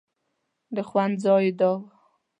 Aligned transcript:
د 0.75 0.77
خوند 0.89 1.15
ځای 1.23 1.41
یې 1.47 1.51
دا 1.59 1.71
و. 1.73 1.77